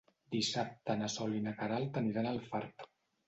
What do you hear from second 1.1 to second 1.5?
Sol i